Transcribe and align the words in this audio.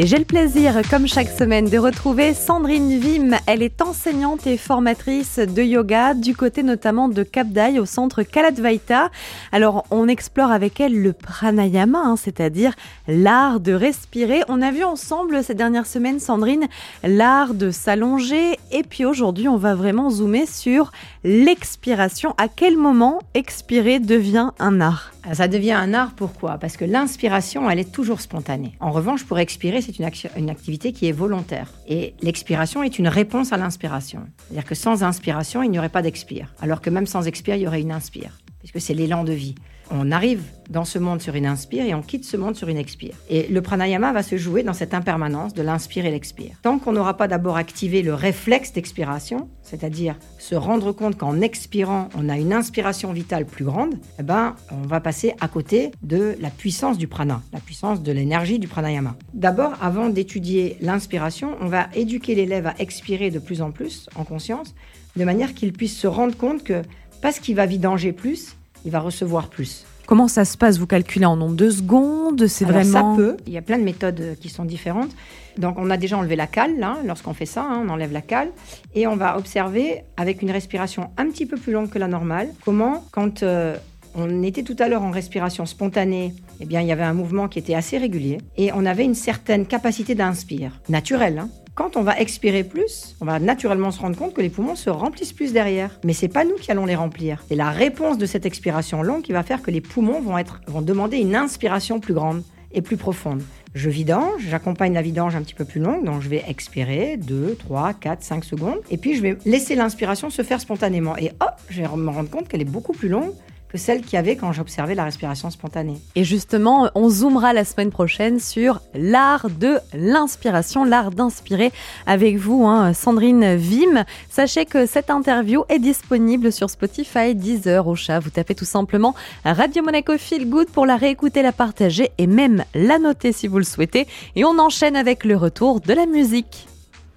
Et 0.00 0.06
j'ai 0.06 0.18
le 0.18 0.24
plaisir, 0.24 0.80
comme 0.88 1.08
chaque 1.08 1.28
semaine, 1.28 1.68
de 1.68 1.76
retrouver 1.76 2.32
Sandrine 2.32 3.00
Vim. 3.00 3.36
Elle 3.46 3.64
est 3.64 3.82
enseignante 3.82 4.46
et 4.46 4.56
formatrice 4.56 5.40
de 5.40 5.60
yoga 5.60 6.14
du 6.14 6.36
côté 6.36 6.62
notamment 6.62 7.08
de 7.08 7.24
Cap 7.24 7.48
au 7.80 7.84
centre 7.84 8.22
Kalatvaita. 8.22 9.10
Alors, 9.50 9.86
on 9.90 10.06
explore 10.06 10.52
avec 10.52 10.78
elle 10.78 11.02
le 11.02 11.12
pranayama, 11.12 11.98
hein, 11.98 12.14
c'est-à-dire 12.14 12.74
l'art 13.08 13.58
de 13.58 13.72
respirer. 13.72 14.42
On 14.46 14.62
a 14.62 14.70
vu 14.70 14.84
ensemble 14.84 15.42
ces 15.42 15.54
dernières 15.54 15.86
semaines, 15.86 16.20
Sandrine, 16.20 16.68
l'art 17.02 17.52
de 17.54 17.72
s'allonger. 17.72 18.56
Et 18.70 18.84
puis 18.84 19.04
aujourd'hui, 19.04 19.48
on 19.48 19.56
va 19.56 19.74
vraiment 19.74 20.10
zoomer 20.10 20.46
sur 20.46 20.92
l'expiration. 21.24 22.36
À 22.38 22.46
quel 22.46 22.76
moment 22.76 23.18
expirer 23.34 23.98
devient 23.98 24.50
un 24.60 24.80
art? 24.80 25.10
Ça 25.32 25.48
devient 25.48 25.72
un 25.72 25.92
art, 25.92 26.12
pourquoi? 26.16 26.56
Parce 26.58 26.76
que 26.76 26.84
l'inspiration, 26.84 27.68
elle 27.68 27.80
est 27.80 27.92
toujours 27.92 28.20
spontanée. 28.20 28.76
En 28.80 28.92
revanche, 28.92 29.24
pour 29.24 29.38
expirer, 29.38 29.82
c'est 29.92 30.36
une, 30.36 30.50
activité 30.50 30.92
qui 30.92 31.08
est 31.08 31.12
volontaire. 31.12 31.68
Et 31.86 32.14
l'expiration 32.20 32.82
est 32.82 32.98
une 32.98 33.08
réponse 33.08 33.52
à 33.52 33.56
l'inspiration. 33.56 34.20
C'est-à-dire 34.36 34.64
que 34.64 34.74
sans 34.74 35.02
inspiration, 35.02 35.62
il 35.62 35.70
n'y 35.70 35.78
aurait 35.78 35.88
pas 35.88 36.02
d'expire. 36.02 36.52
Alors 36.60 36.80
que 36.80 36.90
même 36.90 37.06
sans 37.06 37.26
expire, 37.26 37.56
il 37.56 37.62
y 37.62 37.66
aurait 37.66 37.80
une 37.80 37.92
inspire, 37.92 38.38
puisque 38.58 38.80
c'est 38.80 38.94
l'élan 38.94 39.24
de 39.24 39.32
vie 39.32 39.54
on 39.90 40.10
arrive 40.10 40.42
dans 40.70 40.84
ce 40.84 40.98
monde 40.98 41.20
sur 41.20 41.34
une 41.34 41.46
inspire 41.46 41.84
et 41.84 41.94
on 41.94 42.02
quitte 42.02 42.24
ce 42.24 42.36
monde 42.36 42.56
sur 42.56 42.68
une 42.68 42.76
expire. 42.76 43.14
Et 43.30 43.48
le 43.48 43.62
pranayama 43.62 44.12
va 44.12 44.22
se 44.22 44.36
jouer 44.36 44.62
dans 44.62 44.74
cette 44.74 44.92
impermanence 44.92 45.54
de 45.54 45.62
l'inspire 45.62 46.04
et 46.04 46.10
l'expire. 46.10 46.56
Tant 46.62 46.78
qu'on 46.78 46.92
n'aura 46.92 47.16
pas 47.16 47.28
d'abord 47.28 47.56
activé 47.56 48.02
le 48.02 48.14
réflexe 48.14 48.72
d'expiration, 48.72 49.48
c'est-à-dire 49.62 50.16
se 50.38 50.54
rendre 50.54 50.92
compte 50.92 51.16
qu'en 51.16 51.40
expirant, 51.40 52.08
on 52.16 52.28
a 52.28 52.36
une 52.36 52.52
inspiration 52.52 53.12
vitale 53.12 53.46
plus 53.46 53.64
grande, 53.64 53.94
eh 54.18 54.22
ben, 54.22 54.56
on 54.70 54.86
va 54.86 55.00
passer 55.00 55.34
à 55.40 55.48
côté 55.48 55.90
de 56.02 56.36
la 56.40 56.50
puissance 56.50 56.98
du 56.98 57.08
prana, 57.08 57.40
la 57.52 57.60
puissance 57.60 58.02
de 58.02 58.12
l'énergie 58.12 58.58
du 58.58 58.68
pranayama. 58.68 59.16
D'abord, 59.32 59.72
avant 59.80 60.10
d'étudier 60.10 60.76
l'inspiration, 60.80 61.56
on 61.60 61.66
va 61.66 61.88
éduquer 61.94 62.34
l'élève 62.34 62.66
à 62.66 62.74
expirer 62.78 63.30
de 63.30 63.38
plus 63.38 63.62
en 63.62 63.70
plus 63.70 64.08
en 64.16 64.24
conscience, 64.24 64.74
de 65.16 65.24
manière 65.24 65.54
qu'il 65.54 65.72
puisse 65.72 65.96
se 65.96 66.06
rendre 66.06 66.36
compte 66.36 66.62
que 66.62 66.82
parce 67.20 67.38
qu'il 67.40 67.56
va 67.56 67.66
vidanger 67.66 68.12
plus, 68.12 68.56
il 68.84 68.90
va 68.90 69.00
recevoir 69.00 69.48
plus. 69.48 69.84
Comment 70.06 70.26
ça 70.26 70.46
se 70.46 70.56
passe 70.56 70.78
Vous 70.78 70.86
calculez 70.86 71.26
en 71.26 71.36
nombre 71.36 71.54
de 71.54 71.68
secondes? 71.68 72.46
C'est 72.46 72.64
vraiment. 72.64 73.14
Ça 73.14 73.16
peut. 73.16 73.36
Il 73.46 73.52
y 73.52 73.58
a 73.58 73.62
plein 73.62 73.78
de 73.78 73.84
méthodes 73.84 74.20
euh, 74.20 74.34
qui 74.34 74.48
sont 74.48 74.64
différentes. 74.64 75.10
Donc, 75.58 75.74
on 75.78 75.90
a 75.90 75.98
déjà 75.98 76.16
enlevé 76.16 76.34
la 76.34 76.46
cale, 76.46 76.78
là, 76.78 76.96
lorsqu'on 77.04 77.34
fait 77.34 77.44
ça, 77.44 77.62
hein, 77.62 77.82
on 77.84 77.90
enlève 77.90 78.12
la 78.12 78.22
cale. 78.22 78.48
Et 78.94 79.06
on 79.06 79.16
va 79.16 79.36
observer, 79.36 80.04
avec 80.16 80.40
une 80.40 80.50
respiration 80.50 81.10
un 81.18 81.26
petit 81.26 81.44
peu 81.44 81.58
plus 81.58 81.72
longue 81.72 81.90
que 81.90 81.98
la 81.98 82.08
normale, 82.08 82.48
comment, 82.64 83.04
quand 83.10 83.42
euh, 83.42 83.76
on 84.14 84.42
était 84.42 84.62
tout 84.62 84.76
à 84.78 84.88
l'heure 84.88 85.02
en 85.02 85.10
respiration 85.10 85.66
spontanée, 85.66 86.32
eh 86.60 86.64
bien, 86.64 86.80
il 86.80 86.86
y 86.86 86.92
avait 86.92 87.02
un 87.02 87.12
mouvement 87.12 87.48
qui 87.48 87.58
était 87.58 87.74
assez 87.74 87.98
régulier. 87.98 88.38
Et 88.56 88.70
on 88.72 88.86
avait 88.86 89.04
une 89.04 89.14
certaine 89.14 89.66
capacité 89.66 90.14
d'inspire, 90.14 90.80
naturelle. 90.88 91.40
Hein. 91.40 91.50
Quand 91.78 91.96
on 91.96 92.02
va 92.02 92.18
expirer 92.18 92.64
plus, 92.64 93.14
on 93.20 93.24
va 93.24 93.38
naturellement 93.38 93.92
se 93.92 94.00
rendre 94.00 94.16
compte 94.16 94.34
que 94.34 94.40
les 94.40 94.48
poumons 94.48 94.74
se 94.74 94.90
remplissent 94.90 95.32
plus 95.32 95.52
derrière. 95.52 96.00
Mais 96.02 96.12
c'est 96.12 96.26
pas 96.26 96.44
nous 96.44 96.56
qui 96.56 96.72
allons 96.72 96.86
les 96.86 96.96
remplir. 96.96 97.44
C'est 97.46 97.54
la 97.54 97.70
réponse 97.70 98.18
de 98.18 98.26
cette 98.26 98.44
expiration 98.46 99.00
longue 99.04 99.22
qui 99.22 99.30
va 99.30 99.44
faire 99.44 99.62
que 99.62 99.70
les 99.70 99.80
poumons 99.80 100.20
vont, 100.20 100.36
être, 100.38 100.60
vont 100.66 100.82
demander 100.82 101.18
une 101.18 101.36
inspiration 101.36 102.00
plus 102.00 102.14
grande 102.14 102.42
et 102.72 102.82
plus 102.82 102.96
profonde. 102.96 103.42
Je 103.76 103.90
vidange, 103.90 104.42
j'accompagne 104.48 104.92
la 104.92 105.02
vidange 105.02 105.36
un 105.36 105.42
petit 105.42 105.54
peu 105.54 105.64
plus 105.64 105.80
longue, 105.80 106.04
donc 106.04 106.20
je 106.20 106.28
vais 106.28 106.42
expirer 106.48 107.16
2, 107.16 107.54
3, 107.56 107.94
4, 107.94 108.24
5 108.24 108.44
secondes, 108.44 108.78
et 108.90 108.96
puis 108.96 109.14
je 109.14 109.22
vais 109.22 109.38
laisser 109.44 109.76
l'inspiration 109.76 110.30
se 110.30 110.42
faire 110.42 110.60
spontanément. 110.60 111.16
Et 111.16 111.30
hop, 111.40 111.60
je 111.70 111.82
vais 111.82 111.88
me 111.96 112.10
rendre 112.10 112.28
compte 112.28 112.48
qu'elle 112.48 112.60
est 112.60 112.64
beaucoup 112.64 112.92
plus 112.92 113.08
longue 113.08 113.30
que 113.68 113.78
celle 113.78 114.02
qu'il 114.02 114.14
y 114.14 114.16
avait 114.16 114.36
quand 114.36 114.52
j'observais 114.52 114.94
la 114.94 115.04
respiration 115.04 115.50
spontanée. 115.50 115.98
Et 116.14 116.24
justement, 116.24 116.90
on 116.94 117.08
zoomera 117.08 117.52
la 117.52 117.64
semaine 117.64 117.90
prochaine 117.90 118.40
sur 118.40 118.80
l'art 118.94 119.48
de 119.50 119.78
l'inspiration, 119.94 120.84
l'art 120.84 121.10
d'inspirer 121.10 121.72
avec 122.06 122.36
vous, 122.36 122.66
hein, 122.66 122.92
Sandrine 122.92 123.56
Vim. 123.56 124.04
Sachez 124.30 124.64
que 124.64 124.86
cette 124.86 125.10
interview 125.10 125.64
est 125.68 125.78
disponible 125.78 126.52
sur 126.52 126.70
Spotify, 126.70 127.34
Deezer, 127.34 127.86
au 127.86 127.94
chat. 127.94 128.20
Vous 128.20 128.30
tapez 128.30 128.54
tout 128.54 128.64
simplement 128.64 129.14
Radio 129.44 129.82
Monaco 129.82 130.16
Feel 130.16 130.48
Good 130.48 130.70
pour 130.70 130.86
la 130.86 130.96
réécouter, 130.96 131.42
la 131.42 131.52
partager 131.52 132.10
et 132.18 132.26
même 132.26 132.64
la 132.74 132.98
noter 132.98 133.32
si 133.32 133.48
vous 133.48 133.58
le 133.58 133.64
souhaitez. 133.64 134.06
Et 134.36 134.44
on 134.44 134.58
enchaîne 134.58 134.96
avec 134.96 135.24
le 135.24 135.36
retour 135.36 135.80
de 135.80 135.92
la 135.92 136.06
musique. 136.06 136.68